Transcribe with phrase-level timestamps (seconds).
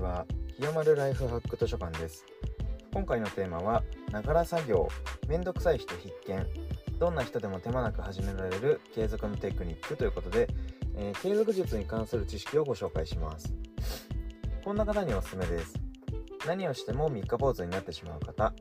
[0.00, 0.24] ちは
[0.56, 2.24] 清丸ライフハック図書館です。
[2.92, 4.88] 今回のテーマはながら作業
[5.28, 6.46] めんどくさい人必見
[6.98, 10.48] どんな人でも手間なく始められる継続のテクニックということで、
[10.96, 13.54] えー、継続術に関する知識をご紹介します。
[14.64, 15.74] こんな方におすすめです。
[16.46, 18.54] 何をしても三日坊主になってしまう方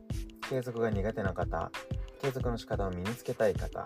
[0.49, 1.71] 継続が苦手な方
[2.21, 3.85] 継続の仕方を身につけたい方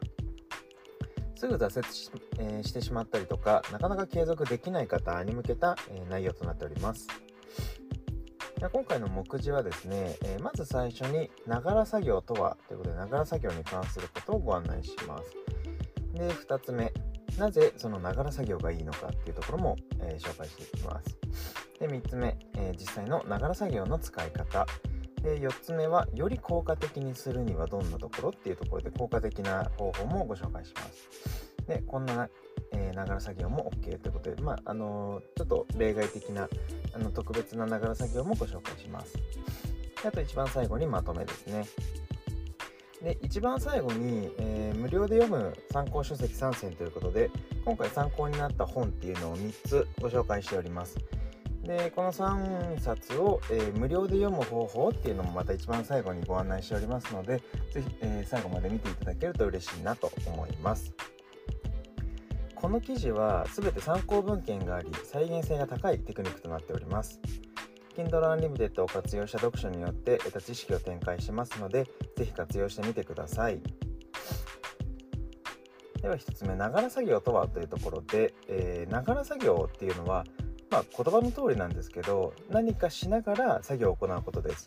[1.36, 2.10] すぐ挫折し,、
[2.40, 7.08] えー、してしまったりとかなかなか継続できない方に向けた、えー、内容となっております。
[8.70, 15.34] 今回の目次はですね、えー、まず最初にながら作業とはということでながら作業に関することをご案内します。
[16.13, 16.94] で2つ目
[17.38, 21.18] なぜそのながら作業がいいのかっていうところも、え紹介していきます。
[21.80, 24.66] で3つ目、え実際のながら作業の使い方。
[25.21, 31.66] で4つ目はより効果的にするにはどんなところっていうところで効果的な方法もご紹介します。
[31.66, 32.30] でこんな
[32.73, 36.49] えながら作業も OK ということで、まああのー、ちょっと例外的な
[36.93, 39.18] あの特別なながら作業もご紹介します。
[40.05, 41.66] あと一番最後にまとめですね。
[43.01, 47.29] で一番最後に、えー、無料で読む参考書籍3選ということで
[47.66, 50.98] 今回参考になった本っていうのを3つご紹介しております。
[51.63, 60.91] でこの3冊を、えー、無料で読む方法っていうのもまた一番最後にご案内しておりますので是非、えー、最後まで見ていただけると嬉しいなと思います
[62.64, 67.19] この記事は全て参考文献があり再現性が高いテクニックとなっております。
[67.97, 73.59] Kindle Unlimited を活用した読書によって得た知識を展開しますので是非活用してみてください。
[76.02, 78.34] では1つ目ながら作業とはというところで
[78.90, 80.24] ながら作業っていうのは
[80.72, 84.66] まあ、言葉の通りなんですけど何かしながら作業を行うことです。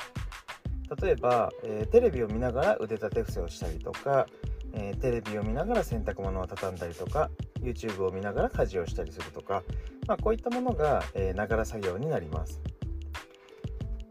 [1.03, 4.27] 例えば、えー、テレビを見ながら腕立て伏せをしたりとか、
[4.75, 9.63] えー、テレビを見ながら洗濯物を畳んだりとか YouTube を見ながら家事をしたりするとか、
[10.07, 11.03] まあ、こういったものが
[11.35, 12.61] ながら作業になります。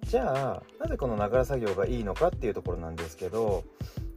[0.03, 3.63] じゃあなぜこのながら作業がいいのかっていうところなんですけど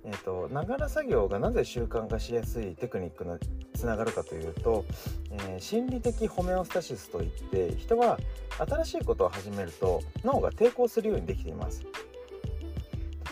[0.09, 3.33] えーと、ながら作業がなぜ習慣化しやすいテクニックに
[3.75, 4.87] つながるかというと、
[5.31, 8.19] えー、心理的ホメオスタシスといって人は
[8.57, 11.85] 新しいことを始めると脳が抵抗するようにできています。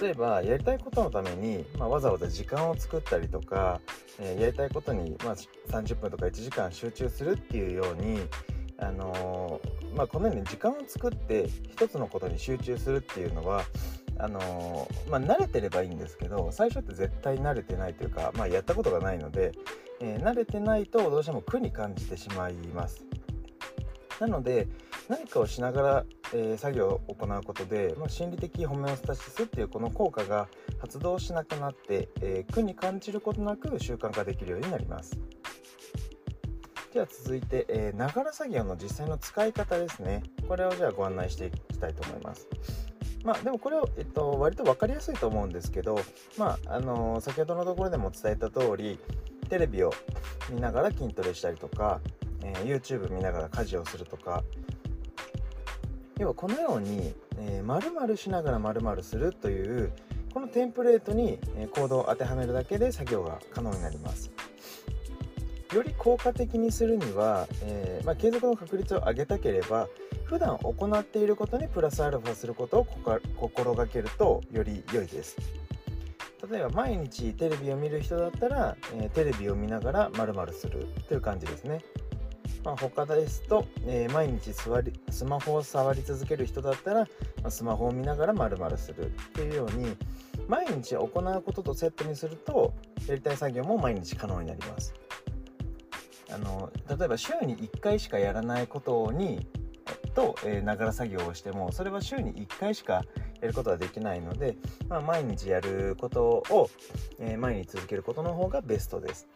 [0.00, 3.80] 例えばやりたいことのために、まあ、わざわざ時間を作ったりとか、
[4.18, 5.36] えー、やりたいことに、まあ、
[5.68, 8.20] 30分とか1時間集中するっていうように
[8.78, 13.62] あのー、まあ、このように時間を作って一つのことに集中するっていうのは
[14.18, 19.52] あのー、まあ、慣れてればいいんですけど最初って絶対慣れてないというか、まあ、やったことがないので、
[20.00, 23.04] え、慣れてないとどうしても苦に感じてしまいます。
[24.20, 24.68] なので
[25.08, 26.04] 何かをしながら、
[26.34, 30.48] えー、作業を行うことで、まあ、心理的ホメオスタシスっていうこの効果が
[30.78, 35.18] 発動しなくなって、え苦に感じることなく習慣化できるようになります。
[36.92, 40.22] では続いてながら作業の実際の使い方ですね。
[40.48, 42.48] これをじゃあご案内していきたいと思います。
[43.22, 46.00] まあでもこれは、えっと、割と分かりやすいと思うんですけど、
[46.38, 48.98] まああの先ほどのところでも伝えた通り
[49.48, 49.92] テレビを
[50.50, 52.00] 見ながら筋トレしたりとか、
[52.42, 54.42] えー、YouTube 見ながら家事をするとか
[56.18, 59.92] 要はこのように、えー、〇〇しながら〇〇するという
[60.32, 61.38] このテンプレートに
[61.70, 64.30] コードを当てはめるだけで作業が可能になります。
[65.74, 69.88] より効果的にするには、えー、まあ、継続の確率を上げたければ
[70.24, 72.86] 普段行っていることにプラスアルファすることを
[73.36, 75.36] 心がけるとより良いです
[76.50, 81.82] 例えば毎日テレビを見る人だったら、えー、テレビを見ながら〇〇するという感じですね、
[82.66, 87.06] まあ、他ですと、えー、毎日座りスマホを触り続ける人だったら、ま
[87.44, 89.96] あ、スマホを見ながら〇〇するっていうように
[90.48, 92.74] 毎日行うこととセットにすると
[93.06, 94.92] やりたい作業も毎日可能になります。
[96.28, 99.46] あの例えば週に1回しかやらないことに
[100.16, 103.04] とながら作業をしてもそれは週に1回しか
[103.40, 104.56] やることはできないので、
[104.88, 106.68] まあ、毎日やることを、
[107.20, 109.28] えー、毎日続けることの方がベストです。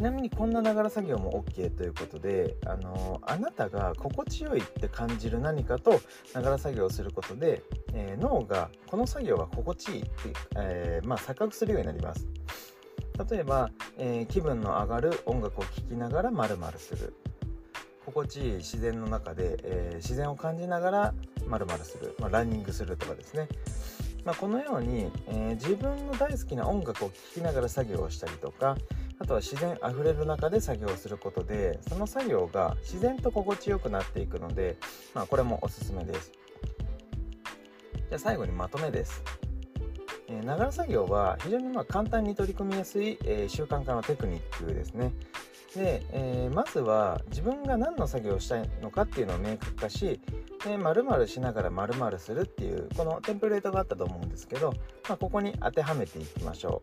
[0.00, 6.00] ちなみにこんなながら作業も OK ということで、あのあなたが心地よいって感じる何かと
[6.32, 10.10] ながら作業をすることで、えー、脳がこの作業が心地いいって、
[10.56, 12.26] えー、まあ、錯覚するようになります。
[13.30, 17.12] 例えば、えー、気分の上がる音楽を聴きながら〇〇する。
[18.06, 21.14] 心地いい自然の中で、え、自然を感じながら
[21.46, 23.48] まるする、まあ、ランニングするとかですね、
[24.24, 28.76] まあ、このように、えー、自分の大好きな音楽を聴きながら作業をしたりとか
[29.20, 34.76] あとは自然あふれる中で作業をすることでその作業が自然と心地よくなっていくので、
[35.14, 36.32] まあ、これもおすすめです。
[37.92, 39.22] じゃあ最後にまとめです。
[40.44, 45.12] ながら作業は非常にま簡単に取り組みやすい、えー、習慣化のテクニックですね。
[45.74, 50.20] で、えー、まずは自分が何の作業をしたいのかっていうのを明確化し
[50.64, 54.72] で〇〇しながら〇〇するっていうこのテンプレートがあったと思うんですけど、
[55.08, 56.82] まあ、ここに当てはめていきましょ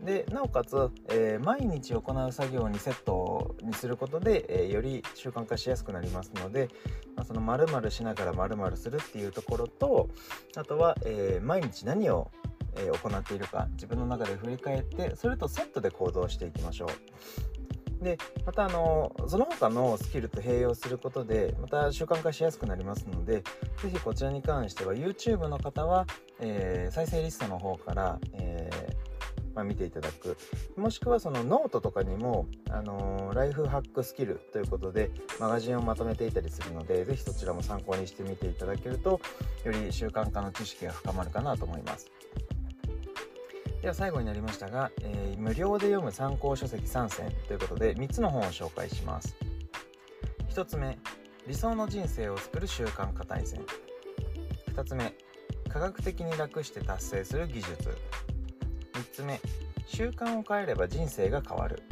[0.00, 6.68] うでなおかつ、えー、毎日行う作業にセットにすることで、えー、より習慣化しやすくなりますので、
[7.14, 10.08] まあ、その〇〇しながら〇〇するっていうところと
[10.56, 12.30] あとは、えー、毎日何を
[12.74, 17.59] 行っているか自分の中で振り返ってそれとセットで行動していきましょう。
[18.02, 23.42] でまたあのその他のスキルと併用することでまた習慣化しやすくなりますので
[23.82, 26.06] 是非こちらに関しては YouTube の方は、
[26.40, 30.38] えー、再生リストの方から、えー、まあ、見ていただく
[30.76, 39.20] もしくはそのノートとかにも、あのー、ライフハックスキルということでマガジンをまとめていたりするので是非そちらも参考にしてみていただけると
[39.64, 42.10] より習慣化の知識が深まるかなと思います。
[43.82, 49.34] では最後になりましたが、えー、無料で読む参考書籍3選ということで3つの本を紹介します。
[50.50, 50.98] 1つ目
[51.46, 53.64] 理想の人生を作る習慣化大全。
[54.74, 55.14] 2つ目
[55.68, 57.70] 科学的に楽して達成する技術。
[58.92, 59.40] 3つ目
[59.86, 61.82] 習慣を変えれば人生が変わる。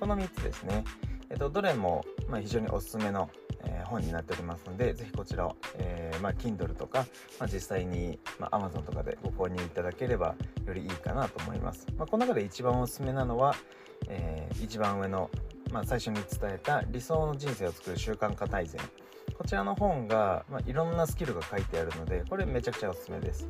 [0.00, 0.84] この3つですね、
[1.28, 3.28] えっと、どれも、まあ、非常におすすめの
[3.68, 7.06] えー、本になっておりますので、ぜひこちらを、えー、まあ、Kindle とか、
[7.38, 10.34] まあ、実際に、まあ、Amazon とかでご購入いただければ
[10.66, 11.86] よりいいかなと思います。
[11.96, 13.54] まあ、この中で一番おすすめなのは、
[14.08, 15.30] えー、一番上の、
[15.70, 18.80] まあ、最初に伝えた理想の人生を作る習慣化大全。
[19.36, 23.48] こちらの本が、まあ、いろんなスキルが書いてあるので、これめちゃくちゃおすすめです。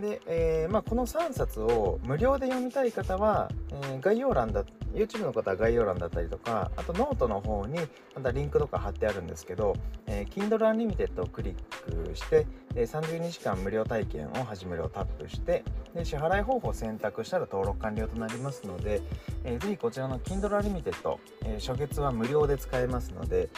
[0.00, 4.64] で、えーまあ、この3冊を無料で読みたい方は、えー、概要欄だ
[4.94, 7.78] YouTube の方は概要欄だったりとかあとノートの方に
[8.14, 9.76] またリンクとか貼ってあるんですけど、
[10.06, 15.64] えー、Kindle Unlimited をクリックして、え、30日間無料体験を始めるをタップして
[15.94, 19.00] で支払い方法を選択したら登録完了となりますので、
[19.44, 23.48] えー、ぜひこちらの Kindle Unlimited、えー、初月は無料で使えますので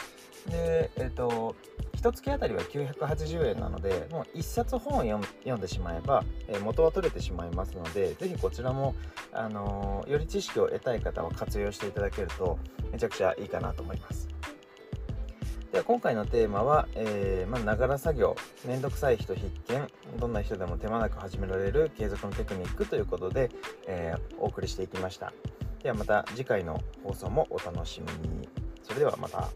[0.49, 1.55] で、えーと
[2.03, 8.93] 1月あたりは980円なのでもう1冊本を読んでしまえば、え元は取れてしまいますのでぜひこちらも、
[9.31, 12.59] あの、より知識を得たい方は活用していただけると
[12.91, 14.27] めちゃくちゃいいかなと思います。
[15.71, 23.49] では今回のテーマはえー、ながら作業めんどくさい人必見どんな人でも手間なく始められる継続のテクニックということで、
[23.87, 25.33] えー、お送りしていきました。
[25.81, 28.49] ではまた次回の放送もお楽しみに。
[28.83, 29.49] それではまた。